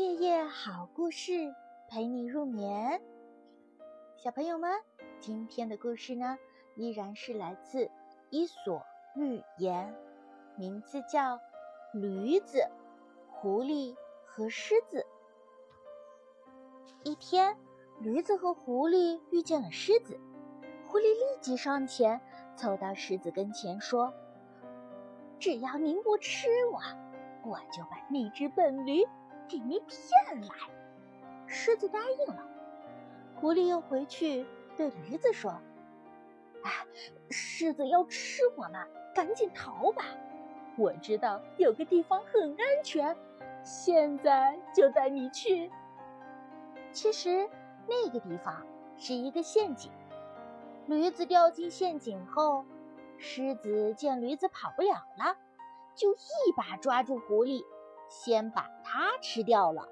[0.00, 1.54] 夜夜好故事
[1.86, 3.02] 陪你入眠，
[4.16, 4.80] 小朋友们，
[5.20, 6.38] 今天的故事呢，
[6.74, 7.84] 依然是来自
[8.30, 8.82] 《伊索
[9.14, 9.94] 寓言》，
[10.58, 11.36] 名字叫
[11.92, 12.66] 《驴子、
[13.30, 13.94] 狐狸
[14.24, 15.04] 和狮子》。
[17.04, 17.54] 一天，
[17.98, 20.18] 驴子和狐狸遇见了狮子，
[20.88, 22.18] 狐狸立即上前，
[22.56, 24.14] 凑到狮子跟前说
[25.38, 26.80] ：“只要您不吃我，
[27.44, 29.06] 我就把那只笨驴。”
[29.50, 30.54] 给你骗来，
[31.48, 32.46] 狮子答应了。
[33.34, 34.46] 狐狸又回去
[34.76, 35.50] 对驴子说
[36.62, 36.70] ：“啊，
[37.30, 40.04] 狮子要吃我们，赶紧逃吧！
[40.76, 43.16] 我知道有个地方很安全，
[43.64, 45.68] 现在就带你去。”
[46.92, 47.50] 其实
[47.88, 48.64] 那个地方
[48.96, 49.90] 是一个陷阱。
[50.86, 52.64] 驴子掉进陷阱后，
[53.18, 55.36] 狮子见驴子跑不了了，
[55.96, 57.64] 就一把抓住狐狸。
[58.10, 59.88] 先把它吃掉了。